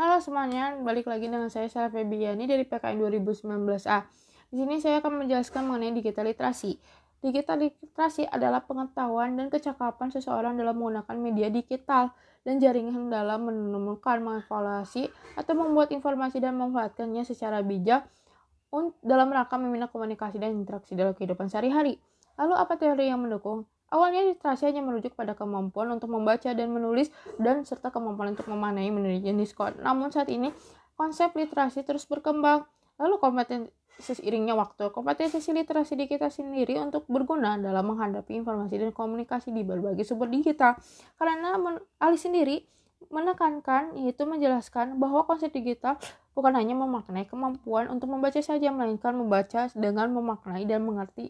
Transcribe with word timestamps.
Halo 0.00 0.16
semuanya, 0.16 0.80
balik 0.80 1.12
lagi 1.12 1.28
dengan 1.28 1.52
saya 1.52 1.68
Sarah 1.68 1.92
Febiani 1.92 2.48
dari 2.48 2.64
PKN 2.64 3.04
2019A. 3.20 4.08
Di 4.48 4.56
sini 4.56 4.80
saya 4.80 5.04
akan 5.04 5.20
menjelaskan 5.20 5.68
mengenai 5.68 5.92
digital 5.92 6.24
literasi. 6.24 6.80
Digital 7.20 7.68
literasi 7.68 8.24
adalah 8.24 8.64
pengetahuan 8.64 9.36
dan 9.36 9.52
kecakapan 9.52 10.08
seseorang 10.08 10.56
dalam 10.56 10.80
menggunakan 10.80 11.16
media 11.20 11.52
digital 11.52 12.16
dan 12.48 12.56
jaringan 12.56 13.12
dalam 13.12 13.44
menemukan, 13.44 14.24
mengevaluasi, 14.24 15.12
atau 15.36 15.52
membuat 15.52 15.92
informasi 15.92 16.40
dan 16.40 16.56
memanfaatkannya 16.56 17.28
secara 17.28 17.60
bijak 17.60 18.08
dalam 19.04 19.28
rangka 19.28 19.60
meminta 19.60 19.92
komunikasi 19.92 20.40
dan 20.40 20.56
interaksi 20.56 20.96
dalam 20.96 21.12
kehidupan 21.12 21.52
sehari-hari. 21.52 22.00
Lalu 22.40 22.56
apa 22.56 22.80
teori 22.80 23.12
yang 23.12 23.20
mendukung? 23.20 23.68
Awalnya 23.90 24.22
literasi 24.30 24.70
hanya 24.70 24.86
merujuk 24.86 25.18
pada 25.18 25.34
kemampuan 25.34 25.90
untuk 25.90 26.14
membaca 26.14 26.46
dan 26.54 26.70
menulis 26.70 27.10
dan 27.42 27.66
serta 27.66 27.90
kemampuan 27.90 28.38
untuk 28.38 28.46
memanai 28.46 28.86
mengenai 28.88 29.18
jenis 29.18 29.50
kode. 29.50 29.82
Namun 29.82 30.14
saat 30.14 30.30
ini 30.30 30.54
konsep 30.94 31.34
literasi 31.34 31.82
terus 31.82 32.06
berkembang. 32.06 32.62
Lalu 33.02 33.18
kompetensi 33.18 33.72
seiringnya 34.00 34.54
waktu, 34.54 34.94
kompetensi 34.94 35.42
literasi 35.50 35.98
di 35.98 36.06
kita 36.06 36.30
sendiri 36.30 36.78
untuk 36.78 37.04
berguna 37.10 37.58
dalam 37.58 37.82
menghadapi 37.90 38.38
informasi 38.38 38.78
dan 38.78 38.90
komunikasi 38.94 39.50
di 39.50 39.66
berbagai 39.66 40.06
sumber 40.06 40.30
digital. 40.30 40.78
Karena 41.18 41.58
Ali 41.98 42.16
sendiri 42.16 42.64
menekankan 43.10 43.96
yaitu 43.98 44.22
menjelaskan 44.28 45.00
bahwa 45.00 45.24
konsep 45.26 45.50
digital 45.50 45.96
bukan 46.36 46.54
hanya 46.54 46.76
memaknai 46.78 47.26
kemampuan 47.26 47.90
untuk 47.90 48.12
membaca 48.12 48.38
saja, 48.38 48.70
melainkan 48.70 49.16
membaca 49.16 49.66
dengan 49.74 50.12
memaknai 50.14 50.62
dan 50.68 50.86
mengerti 50.86 51.26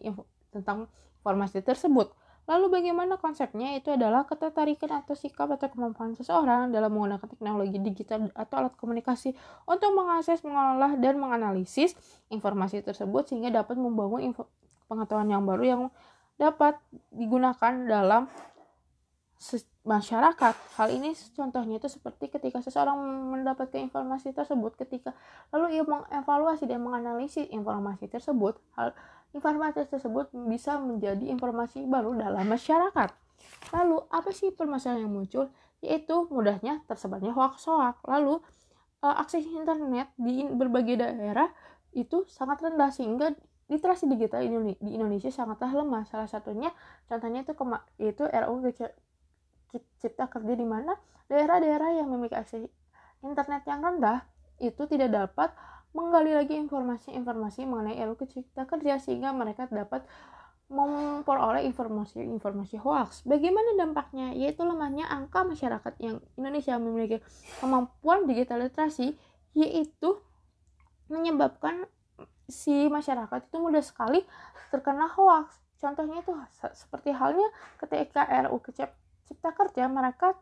tentang 0.51 0.91
informasi 1.23 1.63
tersebut. 1.63 2.11
Lalu 2.51 2.67
bagaimana 2.67 3.15
konsepnya? 3.15 3.79
Itu 3.79 3.95
adalah 3.95 4.27
ketertarikan 4.27 4.91
atau 4.91 5.15
sikap 5.15 5.47
atau 5.55 5.71
kemampuan 5.71 6.11
seseorang 6.19 6.67
dalam 6.75 6.91
menggunakan 6.91 7.23
teknologi 7.23 7.79
digital 7.79 8.27
atau 8.35 8.67
alat 8.67 8.75
komunikasi 8.75 9.31
untuk 9.63 9.95
mengakses, 9.95 10.43
mengolah, 10.43 10.99
dan 10.99 11.15
menganalisis 11.15 11.95
informasi 12.27 12.83
tersebut 12.83 13.31
sehingga 13.31 13.63
dapat 13.63 13.79
membangun 13.79 14.35
pengetahuan 14.91 15.31
yang 15.31 15.47
baru 15.47 15.63
yang 15.63 15.81
dapat 16.35 16.75
digunakan 17.15 17.71
dalam 17.87 18.27
masyarakat. 19.87 20.53
Hal 20.77 20.87
ini 20.91 21.15
contohnya 21.33 21.79
itu 21.79 21.87
seperti 21.87 22.29
ketika 22.29 22.59
seseorang 22.59 22.99
mendapatkan 23.31 23.79
informasi 23.79 24.35
tersebut 24.35 24.77
ketika 24.77 25.15
lalu 25.49 25.79
ia 25.79 25.83
mengevaluasi 25.87 26.69
dan 26.69 26.83
menganalisis 26.83 27.47
informasi 27.49 28.11
tersebut, 28.11 28.59
hal 28.77 28.93
informasi 29.31 29.87
tersebut 29.87 30.31
bisa 30.47 30.75
menjadi 30.79 31.23
informasi 31.31 31.87
baru 31.87 32.15
dalam 32.15 32.45
masyarakat. 32.47 33.09
Lalu, 33.73 33.97
apa 34.11 34.29
sih 34.35 34.51
permasalahan 34.51 35.07
yang 35.07 35.13
muncul? 35.13 35.49
Yaitu 35.81 36.29
mudahnya 36.29 36.83
tersebarnya 36.85 37.33
hoax-hoax. 37.33 38.05
Lalu, 38.05 38.43
uh, 39.01 39.15
akses 39.17 39.45
internet 39.45 40.13
di 40.17 40.45
berbagai 40.45 41.01
daerah 41.01 41.49
itu 41.91 42.23
sangat 42.29 42.63
rendah 42.63 42.93
sehingga 42.93 43.35
literasi 43.67 44.07
digital 44.07 44.43
di 44.43 44.75
Indonesia 44.95 45.31
sangatlah 45.31 45.71
lemah. 45.71 46.03
Salah 46.07 46.27
satunya 46.27 46.71
contohnya 47.07 47.43
itu 47.47 47.53
yaitu 47.99 48.23
RUU 48.27 48.69
Cipta 49.99 50.27
Kerja 50.27 50.53
di 50.55 50.67
mana 50.67 50.95
daerah-daerah 51.31 51.95
yang 51.95 52.11
memiliki 52.11 52.35
akses 52.35 52.67
internet 53.23 53.63
yang 53.63 53.79
rendah 53.79 54.27
itu 54.59 54.83
tidak 54.91 55.09
dapat 55.15 55.55
menggali 55.91 56.31
lagi 56.31 56.55
informasi-informasi 56.55 57.67
mengenai 57.67 57.99
RUU 58.07 58.23
Cipta 58.27 58.63
Kerja 58.63 58.95
sehingga 58.99 59.35
mereka 59.35 59.67
dapat 59.67 60.07
memperoleh 60.71 61.67
informasi-informasi 61.67 62.79
hoax. 62.79 63.27
Bagaimana 63.27 63.75
dampaknya? 63.75 64.31
Yaitu 64.31 64.63
lemahnya 64.63 65.03
angka 65.11 65.43
masyarakat 65.43 65.93
yang 65.99 66.23
Indonesia 66.39 66.79
memiliki 66.79 67.19
kemampuan 67.59 68.23
digital 68.23 68.63
literasi, 68.63 69.19
yaitu 69.51 70.15
menyebabkan 71.11 71.83
si 72.47 72.87
masyarakat 72.87 73.51
itu 73.51 73.57
mudah 73.59 73.83
sekali 73.83 74.23
terkena 74.71 75.11
hoax. 75.11 75.59
Contohnya 75.83 76.23
itu 76.23 76.31
seperti 76.71 77.11
halnya 77.11 77.51
ketika 77.75 78.23
RUU 78.47 78.63
Cipta 79.27 79.51
Kerja 79.51 79.91
mereka 79.91 80.39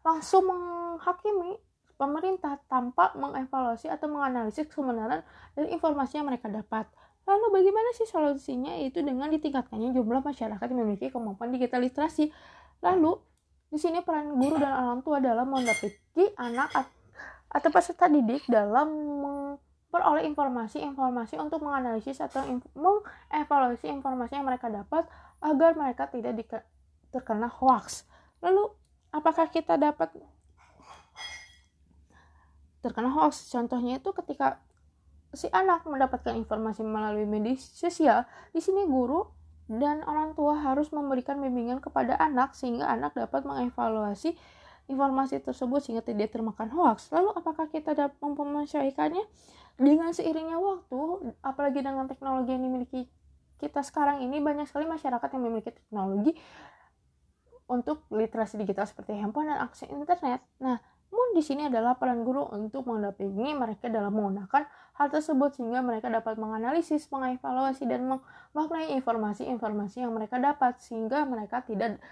langsung 0.00 0.48
menghakimi 0.48 1.60
pemerintah 2.00 2.56
tanpa 2.64 3.12
mengevaluasi 3.12 3.92
atau 3.92 4.08
menganalisis 4.08 4.64
kebenaran 4.72 5.20
dari 5.52 5.68
informasi 5.76 6.16
yang 6.16 6.32
mereka 6.32 6.48
dapat. 6.48 6.88
Lalu 7.28 7.60
bagaimana 7.60 7.92
sih 7.92 8.08
solusinya? 8.08 8.72
Itu 8.80 9.04
dengan 9.04 9.28
ditingkatkannya 9.28 9.92
jumlah 9.92 10.24
masyarakat 10.24 10.64
yang 10.64 10.80
memiliki 10.80 11.12
kemampuan 11.12 11.52
digital 11.52 11.84
literasi. 11.84 12.32
Lalu 12.80 13.20
di 13.68 13.76
sini 13.76 14.00
peran 14.00 14.32
guru 14.32 14.56
dan 14.56 14.72
orang 14.72 15.00
tua 15.04 15.20
dalam 15.20 15.52
mendampingi 15.52 16.32
anak 16.40 16.72
atau 17.52 17.68
peserta 17.68 18.08
didik 18.08 18.48
dalam 18.48 18.88
memperoleh 19.20 20.24
informasi-informasi 20.26 21.36
untuk 21.36 21.60
menganalisis 21.60 22.18
atau 22.24 22.42
mengevaluasi 22.72 23.92
informasi 23.92 24.40
yang 24.40 24.48
mereka 24.48 24.72
dapat 24.72 25.04
agar 25.44 25.76
mereka 25.76 26.08
tidak 26.08 26.64
terkena 27.12 27.46
hoax. 27.46 28.08
Lalu 28.40 28.72
apakah 29.12 29.52
kita 29.52 29.76
dapat 29.76 30.16
terkena 32.80 33.12
hoax. 33.12 33.48
Contohnya 33.48 34.00
itu 34.00 34.10
ketika 34.12 34.60
si 35.30 35.46
anak 35.54 35.86
mendapatkan 35.86 36.34
informasi 36.34 36.82
melalui 36.82 37.24
media 37.28 37.54
sosial, 37.56 38.26
di 38.50 38.58
sini 38.58 38.82
guru 38.88 39.24
dan 39.70 40.02
orang 40.02 40.34
tua 40.34 40.58
harus 40.58 40.90
memberikan 40.90 41.38
bimbingan 41.38 41.78
kepada 41.78 42.18
anak 42.18 42.58
sehingga 42.58 42.90
anak 42.90 43.14
dapat 43.14 43.46
mengevaluasi 43.46 44.34
informasi 44.90 45.38
tersebut 45.38 45.86
sehingga 45.86 46.02
tidak 46.02 46.34
termakan 46.34 46.74
hoax. 46.74 47.14
Lalu 47.14 47.30
apakah 47.38 47.70
kita 47.70 47.94
dapat 47.94 48.18
mempermasyaikannya 48.18 49.22
dengan 49.78 50.10
seiringnya 50.10 50.58
waktu, 50.58 51.30
apalagi 51.46 51.78
dengan 51.86 52.10
teknologi 52.10 52.50
yang 52.50 52.66
dimiliki 52.66 53.06
kita 53.62 53.86
sekarang 53.86 54.26
ini 54.26 54.42
banyak 54.42 54.66
sekali 54.66 54.90
masyarakat 54.90 55.28
yang 55.30 55.42
memiliki 55.46 55.70
teknologi 55.70 56.32
untuk 57.70 58.02
literasi 58.10 58.58
digital 58.58 58.82
seperti 58.82 59.14
handphone 59.14 59.46
dan 59.46 59.62
akses 59.62 59.86
internet. 59.86 60.42
Nah, 60.58 60.82
di 61.34 61.42
sini 61.42 61.66
adalah 61.70 61.96
peran 61.96 62.22
guru 62.26 62.46
untuk 62.50 62.86
mendampingi 62.86 63.54
mereka 63.54 63.86
dalam 63.86 64.12
menggunakan 64.12 64.66
hal 64.98 65.06
tersebut 65.08 65.56
sehingga 65.56 65.80
mereka 65.80 66.12
dapat 66.12 66.36
menganalisis, 66.36 67.08
mengevaluasi 67.08 67.88
dan 67.88 68.06
memaknai 68.06 68.92
informasi-informasi 69.00 70.04
yang 70.04 70.12
mereka 70.12 70.36
dapat 70.36 70.76
sehingga 70.82 71.24
mereka 71.24 71.64
tidak 71.64 72.02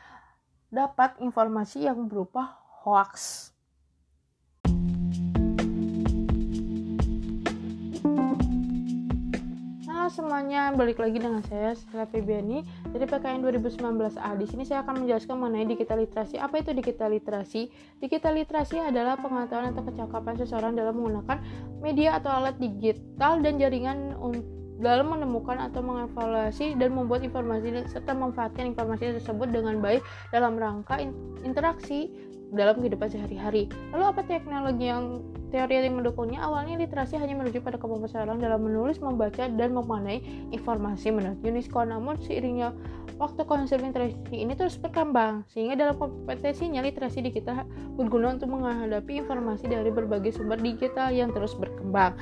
dapat 0.73 1.17
informasi 1.21 1.89
yang 1.89 2.09
berupa 2.09 2.61
semuanya, 10.09 10.73
balik 10.73 10.97
lagi 10.97 11.21
dengan 11.21 11.45
saya 11.45 11.77
Stella 11.77 12.09
Febiani 12.09 12.65
dari 12.89 13.05
PKN 13.05 13.45
2019A. 13.45 14.41
Di 14.41 14.47
sini 14.49 14.65
saya 14.65 14.81
akan 14.81 15.05
menjelaskan 15.05 15.37
mengenai 15.37 15.69
digital 15.69 16.01
literasi. 16.01 16.41
Apa 16.41 16.65
itu 16.65 16.73
digital 16.73 17.13
literasi? 17.13 17.69
Digital 18.01 18.33
literasi 18.41 18.81
adalah 18.81 19.21
pengetahuan 19.21 19.77
atau 19.77 19.85
kecakapan 19.85 20.35
seseorang 20.41 20.73
dalam 20.73 20.97
menggunakan 20.97 21.45
media 21.85 22.17
atau 22.17 22.33
alat 22.33 22.57
digital 22.57 23.45
dan 23.45 23.61
jaringan 23.61 24.17
dalam 24.81 25.13
menemukan 25.13 25.61
atau 25.61 25.85
mengevaluasi 25.85 26.73
dan 26.81 26.97
membuat 26.97 27.21
informasi 27.29 27.69
serta 27.93 28.17
memanfaatkan 28.17 28.65
informasi 28.73 29.21
tersebut 29.21 29.53
dengan 29.53 29.77
baik 29.85 30.01
dalam 30.33 30.57
rangka 30.57 31.05
interaksi 31.45 32.09
dalam 32.53 32.81
kehidupan 32.81 33.09
sehari-hari. 33.13 33.69
Lalu 33.93 34.05
apa 34.05 34.21
teknologi 34.25 34.89
yang 34.89 35.21
teori 35.49 35.85
yang 35.85 36.01
mendukungnya? 36.01 36.45
Awalnya 36.45 36.81
literasi 36.81 37.21
hanya 37.21 37.37
merujuk 37.37 37.65
pada 37.65 37.77
kemampuan 37.77 38.09
seseorang 38.09 38.39
dalam 38.41 38.65
menulis, 38.65 39.01
membaca, 39.01 39.49
dan 39.49 39.71
memanai 39.73 40.21
informasi 40.53 41.13
menurut 41.13 41.41
UNESCO. 41.45 41.81
Namun 41.85 42.17
seiringnya 42.25 42.73
waktu 43.19 43.43
konsep 43.45 43.83
literasi 43.83 44.15
ini 44.33 44.55
terus 44.55 44.79
berkembang, 44.79 45.43
sehingga 45.51 45.75
dalam 45.75 45.99
kompetensinya 45.99 46.81
literasi 46.81 47.25
di 47.25 47.31
kita 47.35 47.67
berguna 47.99 48.39
untuk 48.39 48.55
menghadapi 48.55 49.19
informasi 49.21 49.67
dari 49.69 49.91
berbagai 49.91 50.39
sumber 50.39 50.57
digital 50.61 51.11
yang 51.11 51.35
terus 51.35 51.53
berkembang. 51.59 52.15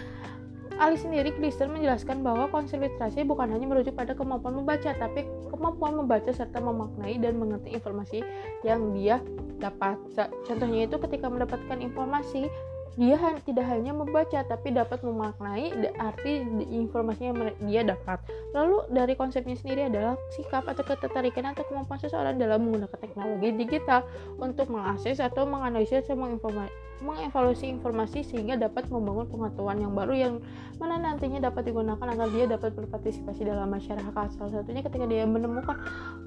Ali 0.76 1.00
sendiri, 1.00 1.32
Kristen 1.32 1.72
menjelaskan 1.72 2.20
bahwa 2.20 2.52
konsep 2.52 2.76
literasi 2.76 3.24
bukan 3.24 3.48
hanya 3.48 3.64
merujuk 3.64 3.96
pada 3.96 4.12
kemampuan 4.12 4.60
membaca, 4.60 4.92
tapi 4.92 5.24
kemampuan 5.48 5.96
membaca 5.96 6.28
serta 6.28 6.60
memaknai 6.60 7.16
dan 7.16 7.40
mengerti 7.40 7.72
informasi 7.72 8.20
yang 8.60 8.92
dia 8.92 9.24
dapat. 9.56 9.96
Contohnya 10.44 10.84
itu 10.84 11.00
ketika 11.00 11.32
mendapatkan 11.32 11.80
informasi, 11.80 12.52
dia 12.96 13.20
tidak 13.44 13.68
hanya 13.68 13.92
membaca 13.92 14.40
tapi 14.40 14.72
dapat 14.72 15.04
memaknai 15.04 15.68
arti 16.00 16.44
informasi 16.72 17.28
yang 17.28 17.36
dia 17.68 17.84
dapat. 17.84 18.24
Lalu 18.56 18.88
dari 18.88 19.12
konsepnya 19.12 19.52
sendiri 19.52 19.92
adalah 19.92 20.16
sikap 20.32 20.64
atau 20.64 20.80
ketertarikan 20.80 21.52
atau 21.52 21.64
kemampuan 21.68 22.00
seseorang 22.00 22.40
dalam 22.40 22.64
menggunakan 22.64 22.96
teknologi 22.96 23.52
digital 23.52 24.00
untuk 24.40 24.72
mengakses 24.72 25.20
atau 25.20 25.44
menganalisis 25.44 26.08
semua 26.08 26.32
informasi 26.32 26.85
mengevaluasi 27.04 27.68
informasi 27.68 28.24
sehingga 28.24 28.56
dapat 28.56 28.88
membangun 28.88 29.28
pengetahuan 29.28 29.76
yang 29.76 29.92
baru 29.92 30.14
yang 30.16 30.34
mana 30.76 31.00
nantinya 31.00 31.48
dapat 31.48 31.68
digunakan 31.68 32.06
agar 32.08 32.28
dia 32.32 32.44
dapat 32.48 32.72
berpartisipasi 32.76 33.48
dalam 33.48 33.68
masyarakat. 33.68 34.26
Salah 34.36 34.52
satunya 34.60 34.84
ketika 34.84 35.04
dia 35.08 35.24
menemukan 35.24 35.76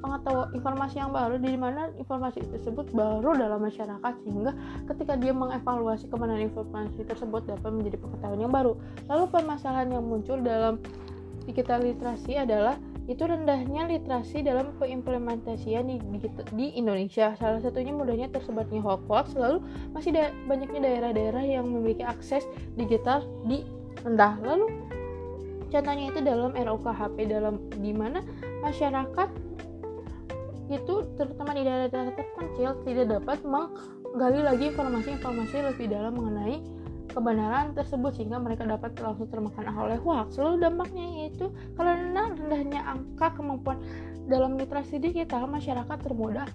pengetahuan 0.02 0.50
informasi 0.54 0.96
yang 1.02 1.14
baru 1.14 1.36
di 1.38 1.54
mana 1.58 1.90
informasi 1.98 2.46
tersebut 2.50 2.90
baru 2.94 3.38
dalam 3.38 3.62
masyarakat 3.62 4.14
sehingga 4.26 4.52
ketika 4.90 5.14
dia 5.18 5.34
mengevaluasi 5.34 6.10
kebenaran 6.10 6.50
informasi 6.50 7.02
tersebut 7.06 7.46
dapat 7.46 7.70
menjadi 7.70 7.98
pengetahuan 8.02 8.40
yang 8.42 8.54
baru. 8.54 8.74
Lalu 9.10 9.24
permasalahan 9.30 9.90
yang 9.94 10.06
muncul 10.06 10.38
dalam 10.42 10.82
digital 11.48 11.84
literasi 11.84 12.40
adalah 12.40 12.76
itu 13.10 13.26
rendahnya 13.26 13.90
literasi 13.90 14.46
dalam 14.46 14.70
pengimplementasian 14.78 15.90
di, 15.90 15.98
di, 15.98 16.30
di 16.54 16.68
Indonesia. 16.78 17.34
Salah 17.42 17.58
satunya 17.58 17.90
mudahnya 17.90 18.30
tersebarnya 18.30 18.86
hoax, 18.86 19.34
lalu 19.34 19.66
masih 19.98 20.14
da 20.14 20.30
banyaknya 20.46 20.86
daerah-daerah 20.86 21.42
yang 21.42 21.66
memiliki 21.66 22.06
akses 22.06 22.46
digital 22.78 23.26
di 23.50 23.66
rendah. 24.06 24.38
Lalu 24.46 24.66
contohnya 25.74 26.06
itu 26.14 26.20
dalam 26.22 26.54
RUKHP 26.54 27.18
dalam 27.26 27.58
di 27.82 27.92
mana 27.98 28.22
masyarakat 28.62 29.30
itu 30.70 30.96
terutama 31.18 31.58
di 31.58 31.66
daerah-daerah 31.66 32.14
terpencil 32.14 32.78
tidak 32.86 33.06
dapat 33.10 33.42
menggali 33.42 34.46
lagi 34.46 34.70
informasi-informasi 34.70 35.66
lebih 35.66 35.90
dalam 35.90 36.14
mengenai 36.14 36.62
kebenaran 37.10 37.74
tersebut 37.74 38.16
sehingga 38.16 38.38
mereka 38.38 38.64
dapat 38.64 38.96
langsung 39.02 39.28
termakan 39.28 39.66
oleh 39.74 39.98
hoax. 40.00 40.38
Lalu 40.38 40.64
dampaknya 40.64 41.06
yaitu 41.26 41.50
karena 41.74 42.30
rendahnya 42.32 42.82
angka 42.86 43.34
kemampuan 43.36 43.82
dalam 44.30 44.56
literasi 44.56 45.02
digital 45.02 45.50
masyarakat 45.50 45.98
termudah 46.00 46.48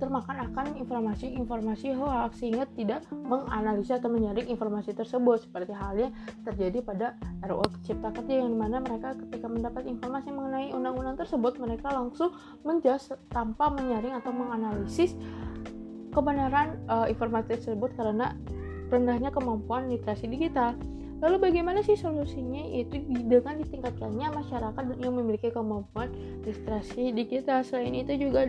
termakan 0.00 0.48
akan 0.48 0.80
informasi-informasi 0.80 1.92
hoax 1.92 2.40
sehingga 2.40 2.64
tidak 2.72 3.04
menganalisa 3.12 4.00
atau 4.00 4.08
menyaring 4.08 4.48
informasi 4.48 4.96
tersebut 4.96 5.44
seperti 5.44 5.76
halnya 5.76 6.08
terjadi 6.48 6.80
pada 6.80 7.06
RUU 7.44 7.68
Cipta 7.84 8.08
Kerja 8.08 8.40
yang 8.40 8.56
di 8.56 8.58
mana 8.58 8.80
mereka 8.80 9.12
ketika 9.12 9.52
mendapat 9.52 9.84
informasi 9.84 10.32
mengenai 10.32 10.72
undang-undang 10.72 11.20
tersebut 11.20 11.60
mereka 11.60 11.92
langsung 11.92 12.32
menjas 12.64 13.12
tanpa 13.28 13.68
menyaring 13.68 14.16
atau 14.16 14.32
menganalisis 14.32 15.12
kebenaran 16.08 16.80
uh, 16.88 17.04
informasi 17.04 17.60
tersebut 17.60 17.92
karena 18.00 18.32
rendahnya 18.90 19.30
kemampuan 19.30 19.88
literasi 19.88 20.26
digital. 20.26 20.74
Lalu 21.20 21.36
bagaimana 21.52 21.84
sih 21.84 22.00
solusinya? 22.00 22.64
Itu 22.72 22.96
dengan 23.04 23.60
ditingkatkannya 23.60 24.40
masyarakat 24.40 24.84
yang 25.04 25.12
memiliki 25.20 25.52
kemampuan 25.52 26.08
literasi 26.48 27.12
digital. 27.12 27.60
Selain 27.60 27.92
itu 27.92 28.16
juga 28.16 28.48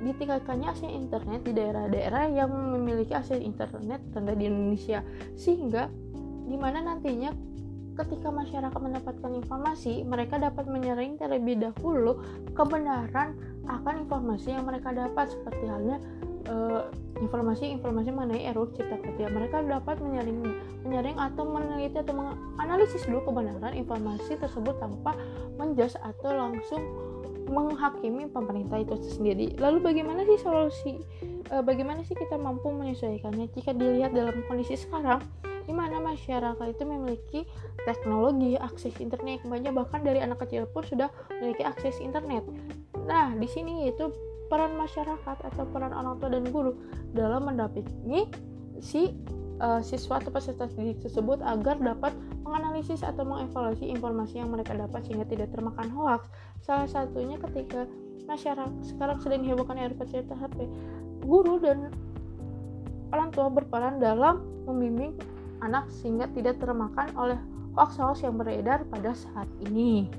ditingkatkannya 0.00 0.68
akses 0.72 0.88
internet 0.88 1.44
di 1.44 1.52
daerah-daerah 1.52 2.32
yang 2.32 2.48
memiliki 2.48 3.12
akses 3.12 3.44
internet 3.44 4.00
rendah 4.16 4.36
di 4.36 4.44
Indonesia. 4.48 5.04
Sehingga 5.36 5.92
di 6.48 6.56
mana 6.56 6.80
nantinya 6.80 7.36
ketika 8.00 8.32
masyarakat 8.32 8.80
mendapatkan 8.80 9.30
informasi, 9.36 10.00
mereka 10.08 10.40
dapat 10.40 10.64
menyaring 10.72 11.20
terlebih 11.20 11.60
dahulu 11.60 12.16
kebenaran 12.56 13.36
akan 13.68 14.08
informasi 14.08 14.56
yang 14.56 14.64
mereka 14.64 14.96
dapat 14.96 15.36
seperti 15.36 15.68
halnya 15.68 16.00
informasi-informasi 17.20 18.08
uh, 18.10 18.14
mengenai 18.14 18.50
RUU 18.54 18.72
Cipta 18.74 18.96
Kerja. 18.98 19.30
Mereka 19.30 19.64
dapat 19.66 20.02
menyaring, 20.02 20.40
menyaring 20.82 21.16
atau 21.18 21.44
meneliti 21.46 21.98
atau 22.00 22.14
menganalisis 22.16 23.06
dulu 23.06 23.30
kebenaran 23.30 23.74
informasi 23.76 24.36
tersebut 24.40 24.76
tanpa 24.78 25.14
menjas 25.60 25.94
atau 26.00 26.30
langsung 26.34 26.82
menghakimi 27.50 28.30
pemerintah 28.30 28.78
itu 28.78 28.94
sendiri. 29.10 29.58
Lalu 29.58 29.82
bagaimana 29.82 30.22
sih 30.22 30.38
solusi? 30.38 30.94
Uh, 31.50 31.62
bagaimana 31.62 32.06
sih 32.06 32.14
kita 32.14 32.38
mampu 32.38 32.70
menyesuaikannya? 32.70 33.50
Jika 33.50 33.74
dilihat 33.74 34.14
dalam 34.14 34.46
kondisi 34.46 34.78
sekarang, 34.78 35.18
di 35.66 35.74
mana 35.74 36.02
masyarakat 36.02 36.66
itu 36.66 36.82
memiliki 36.82 37.40
teknologi, 37.86 38.58
akses 38.58 38.94
internet 38.98 39.38
banyak 39.46 39.70
bahkan 39.70 40.02
dari 40.02 40.18
anak 40.18 40.42
kecil 40.42 40.66
pun 40.66 40.82
sudah 40.82 41.10
memiliki 41.38 41.62
akses 41.62 42.02
internet. 42.02 42.42
Nah, 43.06 43.34
di 43.38 43.46
sini 43.46 43.86
itu 43.90 44.10
peran 44.50 44.74
masyarakat 44.74 45.38
atau 45.46 45.64
peran 45.70 45.94
orang 45.94 46.18
tua 46.18 46.34
dan 46.34 46.44
guru 46.50 46.74
dalam 47.14 47.46
mendampingi 47.46 48.26
si 48.82 49.14
uh, 49.62 49.78
siswa 49.78 50.18
atau 50.18 50.34
peserta 50.34 50.66
didik 50.74 51.06
tersebut 51.06 51.38
agar 51.46 51.78
dapat 51.78 52.10
menganalisis 52.42 53.06
atau 53.06 53.22
mengevaluasi 53.22 53.86
informasi 53.86 54.42
yang 54.42 54.50
mereka 54.50 54.74
dapat 54.74 55.06
sehingga 55.06 55.22
tidak 55.30 55.54
termakan 55.54 55.86
hoax. 55.94 56.26
Salah 56.66 56.90
satunya 56.90 57.38
ketika 57.38 57.86
masyarakat 58.26 58.74
sekarang 58.82 59.22
sedang 59.22 59.46
dihebohkan 59.46 59.78
RPC 59.78 60.26
HP, 60.26 60.66
guru 61.22 61.62
dan 61.62 61.94
orang 63.14 63.30
tua 63.30 63.46
berperan 63.54 64.02
dalam 64.02 64.42
membimbing 64.66 65.14
anak 65.62 65.86
sehingga 66.02 66.26
tidak 66.34 66.58
termakan 66.58 67.12
oleh 67.14 67.38
hoax-hoax 67.78 68.26
yang 68.26 68.34
beredar 68.34 68.82
pada 68.90 69.14
saat 69.14 69.46
ini. 69.70 70.10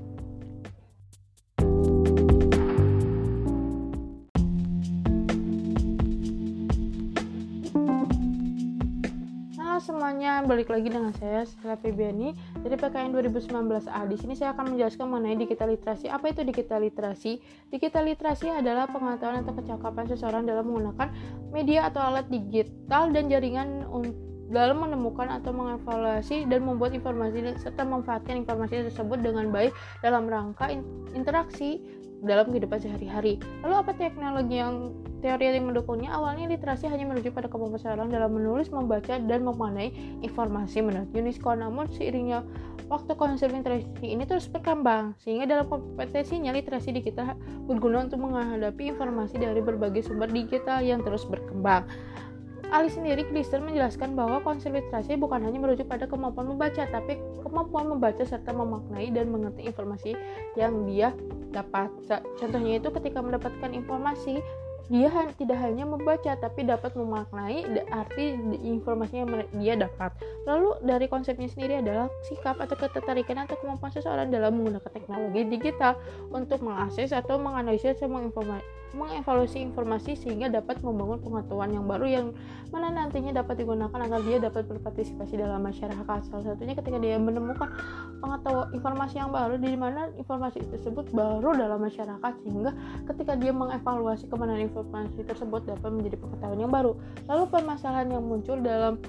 Semuanya, 9.82 10.46
balik 10.46 10.70
lagi 10.70 10.86
dengan 10.86 11.10
saya 11.18 11.42
Stella 11.42 11.74
Febiani 11.74 12.30
dari 12.62 12.78
PKN 12.78 13.18
2019A. 13.18 14.06
Di 14.06 14.14
sini 14.14 14.38
saya 14.38 14.54
akan 14.54 14.72
menjelaskan 14.78 15.10
mengenai 15.10 15.34
digital 15.42 15.74
literasi. 15.74 16.06
Apa 16.06 16.30
itu 16.30 16.46
digital 16.46 16.86
literasi? 16.86 17.42
Digital 17.66 18.06
literasi 18.06 18.46
adalah 18.46 18.86
pengetahuan 18.86 19.42
atau 19.42 19.58
kecakapan 19.58 20.06
seseorang 20.06 20.46
dalam 20.46 20.70
menggunakan 20.70 21.10
media 21.50 21.90
atau 21.90 21.98
alat 21.98 22.30
digital 22.30 23.10
dan 23.10 23.26
jaringan 23.26 23.82
dalam 24.54 24.86
menemukan 24.86 25.26
atau 25.26 25.50
mengevaluasi 25.50 26.46
dan 26.46 26.62
membuat 26.62 26.94
informasi 26.94 27.42
serta 27.58 27.82
memanfaatkan 27.82 28.38
informasi 28.38 28.86
tersebut 28.86 29.18
dengan 29.18 29.50
baik 29.50 29.74
dalam 29.98 30.30
rangka 30.30 30.70
interaksi 31.10 31.82
dalam 32.22 32.48
kehidupan 32.48 32.78
sehari-hari. 32.78 33.42
Lalu 33.66 33.74
apa 33.74 33.90
teknologi 33.98 34.62
yang 34.62 34.94
teori 35.20 35.54
yang 35.58 35.68
mendukungnya? 35.68 36.14
Awalnya 36.14 36.46
literasi 36.50 36.86
hanya 36.86 37.10
menuju 37.10 37.34
pada 37.34 37.50
kemampuan 37.50 38.08
dalam 38.08 38.30
menulis, 38.32 38.70
membaca, 38.70 39.18
dan 39.18 39.40
memanai 39.42 39.90
informasi 40.22 40.82
menurut 40.82 41.10
UNESCO. 41.12 41.52
Namun 41.58 41.90
seiringnya 41.90 42.46
waktu 42.86 43.12
konsep 43.18 43.50
literasi 43.50 43.86
ini 44.06 44.22
terus 44.26 44.46
berkembang, 44.46 45.18
sehingga 45.22 45.48
dalam 45.48 45.66
kompetensinya 45.66 46.54
literasi 46.54 46.94
digital 46.94 47.34
berguna 47.66 48.06
untuk 48.06 48.22
menghadapi 48.22 48.94
informasi 48.94 49.38
dari 49.38 49.58
berbagai 49.60 50.06
sumber 50.06 50.30
digital 50.30 50.82
yang 50.82 51.02
terus 51.02 51.26
berkembang. 51.26 51.86
Ali 52.72 52.88
sendiri, 52.88 53.28
Krister 53.28 53.60
menjelaskan 53.60 54.16
bahwa 54.16 54.40
konsep 54.40 54.72
literasi 54.72 55.20
bukan 55.20 55.44
hanya 55.44 55.60
merujuk 55.60 55.84
pada 55.92 56.08
kemampuan 56.08 56.56
membaca, 56.56 56.88
tapi 56.88 57.20
kemampuan 57.44 57.84
membaca 57.84 58.24
serta 58.24 58.48
memaknai 58.48 59.12
dan 59.12 59.28
mengerti 59.28 59.68
informasi 59.68 60.16
yang 60.56 60.88
dia 60.88 61.12
dapat. 61.52 61.92
Contohnya 62.40 62.80
itu 62.80 62.88
ketika 62.88 63.20
mendapatkan 63.20 63.76
informasi, 63.76 64.40
dia 64.88 65.12
tidak 65.36 65.60
hanya 65.60 65.84
membaca 65.84 66.32
tapi 66.32 66.64
dapat 66.64 66.96
memaknai 66.96 67.60
arti 67.92 68.40
informasi 68.64 69.20
yang 69.20 69.28
dia 69.60 69.76
dapat. 69.76 70.16
Lalu 70.48 70.80
dari 70.80 71.06
konsepnya 71.12 71.52
sendiri 71.52 71.84
adalah 71.84 72.08
sikap 72.24 72.56
atau 72.56 72.74
ketertarikan 72.80 73.44
atau 73.44 73.60
kemampuan 73.60 73.92
seseorang 73.92 74.32
dalam 74.32 74.56
menggunakan 74.56 74.90
teknologi 74.90 75.44
digital 75.44 76.00
untuk 76.32 76.64
mengakses 76.64 77.12
atau 77.12 77.36
menganalisis 77.36 78.00
semua 78.00 78.24
informasi 78.24 78.81
mengevaluasi 78.92 79.58
informasi 79.60 80.16
sehingga 80.16 80.52
dapat 80.52 80.84
membangun 80.84 81.20
pengetahuan 81.20 81.72
yang 81.72 81.84
baru 81.88 82.06
yang 82.08 82.26
mana 82.72 82.88
nantinya 82.92 83.44
dapat 83.44 83.64
digunakan 83.64 83.98
agar 84.00 84.20
dia 84.24 84.38
dapat 84.40 84.64
berpartisipasi 84.68 85.36
dalam 85.36 85.60
masyarakat. 85.64 86.18
Salah 86.28 86.44
satunya 86.44 86.76
ketika 86.76 86.96
dia 87.00 87.16
menemukan 87.20 87.68
pengetahuan 88.20 88.68
informasi 88.72 89.20
yang 89.20 89.32
baru 89.32 89.60
di 89.60 89.72
mana 89.76 90.08
informasi 90.16 90.64
tersebut 90.68 91.08
baru 91.12 91.52
dalam 91.56 91.80
masyarakat 91.84 92.32
sehingga 92.44 92.72
ketika 93.12 93.32
dia 93.36 93.52
mengevaluasi 93.52 94.24
informasi 94.28 94.64
informasi 94.68 95.20
tersebut 95.24 95.64
dapat 95.68 95.90
menjadi 95.92 96.16
pengetahuan 96.20 96.58
yang 96.60 96.72
baru. 96.72 96.92
Lalu 97.28 97.42
permasalahan 97.48 98.08
yang 98.12 98.24
muncul 98.24 98.56
dalam 98.60 99.00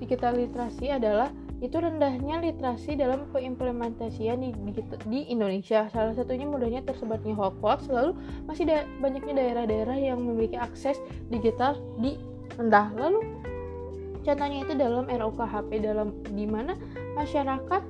digital 0.00 0.36
literasi 0.36 0.92
adalah 0.92 1.32
itu 1.64 1.80
rendahnya 1.80 2.44
literasi 2.44 3.00
dalam 3.00 3.32
pengimplementasian 3.32 4.44
di, 4.44 4.52
di, 4.52 4.82
di 5.08 5.20
Indonesia. 5.32 5.88
Salah 5.88 6.12
satunya 6.12 6.44
mudahnya 6.44 6.84
tersebarnya 6.84 7.32
hoax, 7.32 7.88
lalu 7.88 8.12
masih 8.44 8.68
da 8.68 8.84
banyaknya 9.00 9.40
daerah-daerah 9.40 9.96
yang 9.96 10.20
memiliki 10.20 10.60
akses 10.60 11.00
digital 11.32 11.80
di 11.96 12.20
rendah. 12.60 12.92
Lalu 12.92 13.24
contohnya 14.20 14.58
itu 14.68 14.72
dalam 14.76 15.08
RUKHP 15.08 15.70
dalam 15.80 16.12
di 16.28 16.44
mana 16.44 16.76
masyarakat 17.16 17.82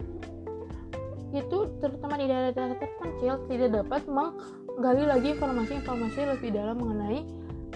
itu 1.35 1.59
terutama 1.83 2.15
di 2.23 2.31
daerah-daerah 2.31 2.79
terpencil 2.79 3.35
tidak 3.51 3.83
dapat 3.83 4.07
menggali 4.07 5.05
lagi 5.11 5.35
informasi-informasi 5.35 6.21
lebih 6.39 6.55
dalam 6.55 6.79
mengenai 6.79 7.27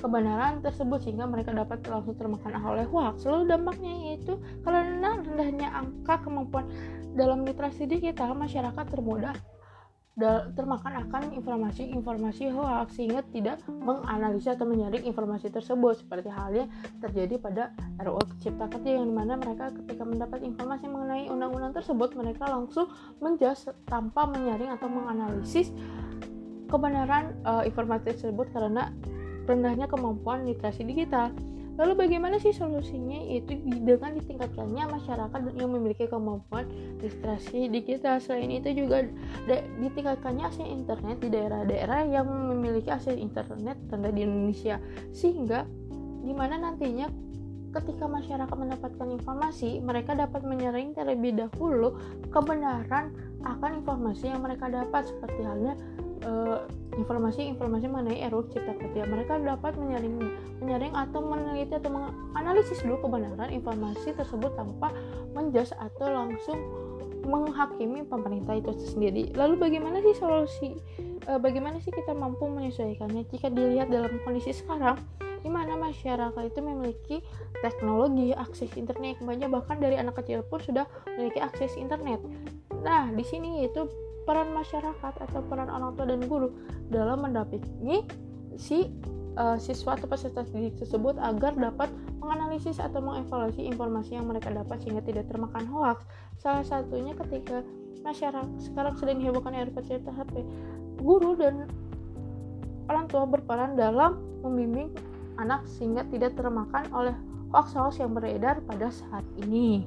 kebenaran 0.01 0.65
tersebut 0.65 1.05
sehingga 1.05 1.29
mereka 1.29 1.53
dapat 1.53 1.85
langsung 1.87 2.17
termakan 2.17 2.57
oleh 2.65 2.89
hoax. 2.89 3.29
Lalu 3.29 3.53
dampaknya 3.53 3.93
yaitu 4.11 4.41
karena 4.65 5.21
rendahnya 5.21 5.69
angka 5.71 6.25
kemampuan 6.25 6.67
dalam 7.15 7.45
literasi 7.45 7.85
digital 7.85 8.33
masyarakat 8.33 8.87
termudah 8.89 9.37
termakan 10.53 11.07
akan 11.07 11.33
informasi-informasi 11.39 12.53
hoax 12.53 12.99
sehingga 12.99 13.25
tidak 13.33 13.63
menganalisa 13.71 14.53
atau 14.53 14.69
menyaring 14.69 15.09
informasi 15.09 15.49
tersebut 15.49 16.03
seperti 16.03 16.29
halnya 16.29 16.69
terjadi 17.01 17.41
pada 17.41 17.63
RUU 18.03 18.21
Cipta 18.43 18.69
Kerja 18.69 19.01
yang 19.01 19.09
di 19.09 19.15
mana 19.17 19.41
mereka 19.41 19.73
ketika 19.73 20.05
mendapat 20.05 20.45
informasi 20.45 20.91
mengenai 20.93 21.31
undang-undang 21.33 21.73
tersebut 21.73 22.13
mereka 22.19 22.51
langsung 22.53 22.93
menjas 23.23 23.65
tanpa 23.89 24.29
menyaring 24.29 24.69
atau 24.77 24.93
menganalisis 24.93 25.73
kebenaran 26.69 27.35
uh, 27.47 27.65
informasi 27.65 28.13
tersebut 28.13 28.53
karena 28.53 28.93
rendahnya 29.49 29.87
kemampuan 29.87 30.45
literasi 30.45 30.85
digital. 30.85 31.33
Lalu 31.81 31.97
bagaimana 31.97 32.37
sih 32.37 32.53
solusinya? 32.53 33.17
Itu 33.25 33.57
dengan 33.65 34.13
ditingkatkannya 34.13 34.85
masyarakat 35.01 35.41
yang 35.57 35.73
memiliki 35.73 36.05
kemampuan 36.05 36.69
literasi 37.01 37.73
digital. 37.73 38.21
Selain 38.21 38.53
itu 38.53 38.69
juga 38.77 39.09
ditingkatkannya 39.81 40.45
akses 40.45 40.69
internet 40.69 41.25
di 41.25 41.33
daerah-daerah 41.33 42.05
yang 42.05 42.29
memiliki 42.29 42.93
akses 42.93 43.17
internet 43.17 43.81
rendah 43.89 44.13
di 44.13 44.21
Indonesia. 44.21 44.77
Sehingga 45.17 45.65
di 46.21 46.37
mana 46.37 46.61
nantinya 46.61 47.09
ketika 47.71 48.05
masyarakat 48.05 48.57
mendapatkan 48.61 49.09
informasi, 49.17 49.81
mereka 49.81 50.13
dapat 50.13 50.43
menyaring 50.45 50.93
terlebih 50.93 51.33
dahulu 51.39 51.97
kebenaran 52.29 53.15
akan 53.41 53.81
informasi 53.81 54.29
yang 54.29 54.45
mereka 54.45 54.69
dapat 54.69 55.09
seperti 55.09 55.41
halnya 55.47 55.79
uh, 56.27 56.67
informasi-informasi 56.97 57.87
mengenai 57.89 58.27
RUU 58.29 58.51
Cipta 58.53 58.75
Kerja. 58.77 59.07
Mereka 59.07 59.41
dapat 59.41 59.79
menyaring, 59.79 60.17
menyaring 60.61 60.93
atau 60.93 61.21
meneliti 61.25 61.77
atau 61.77 61.91
menganalisis 61.91 62.83
dulu 62.83 63.09
kebenaran 63.09 63.51
informasi 63.53 64.13
tersebut 64.17 64.53
tanpa 64.59 64.93
menjas 65.33 65.71
atau 65.79 66.11
langsung 66.11 66.59
menghakimi 67.25 68.03
pemerintah 68.05 68.59
itu 68.59 68.73
sendiri. 68.97 69.31
Lalu 69.37 69.61
bagaimana 69.61 70.01
sih 70.01 70.17
solusi? 70.17 70.71
E, 71.21 71.33
bagaimana 71.37 71.79
sih 71.79 71.93
kita 71.93 72.17
mampu 72.17 72.49
menyesuaikannya 72.49 73.29
jika 73.29 73.53
dilihat 73.53 73.93
dalam 73.93 74.11
kondisi 74.25 74.57
sekarang 74.57 74.97
di 75.41 75.49
mana 75.49 75.77
masyarakat 75.77 76.43
itu 76.53 76.61
memiliki 76.61 77.17
teknologi, 77.65 78.37
akses 78.37 78.73
internet 78.77 79.21
banyak 79.25 79.49
bahkan 79.49 79.81
dari 79.81 79.97
anak 79.97 80.21
kecil 80.21 80.45
pun 80.45 80.61
sudah 80.61 80.85
memiliki 81.17 81.41
akses 81.41 81.77
internet. 81.81 82.21
Nah, 82.81 83.09
di 83.13 83.25
sini 83.25 83.65
itu 83.65 83.89
peran 84.31 84.55
masyarakat 84.55 85.15
atau 85.27 85.43
peran 85.51 85.67
orang 85.67 85.99
tua 85.99 86.07
dan 86.07 86.23
guru 86.31 86.55
dalam 86.87 87.27
mendampingi 87.27 88.07
si 88.55 88.87
uh, 89.35 89.59
siswa 89.59 89.99
atau 89.99 90.07
peserta 90.07 90.47
didik 90.55 90.79
tersebut 90.79 91.19
agar 91.19 91.59
dapat 91.59 91.91
menganalisis 92.23 92.79
atau 92.79 93.03
mengevaluasi 93.03 93.67
informasi 93.67 94.15
yang 94.15 94.31
mereka 94.31 94.55
dapat 94.55 94.79
sehingga 94.87 95.03
tidak 95.03 95.27
termakan 95.27 95.67
hoax. 95.67 96.07
Salah 96.39 96.63
satunya 96.63 97.11
ketika 97.19 97.67
masyarakat 98.07 98.47
sekarang 98.63 98.95
sedang 98.95 99.19
dihebohkan 99.19 99.51
RPC 99.51 99.99
HP, 99.99 100.47
guru 101.03 101.35
dan 101.35 101.67
orang 102.87 103.11
tua 103.11 103.27
berperan 103.27 103.75
dalam 103.75 104.23
membimbing 104.47 104.95
anak 105.43 105.67
sehingga 105.67 106.07
tidak 106.07 106.39
termakan 106.39 106.87
oleh 106.95 107.19
hoax-hoax 107.51 107.99
yang 107.99 108.15
beredar 108.15 108.63
pada 108.63 108.95
saat 108.95 109.27
ini. 109.43 109.83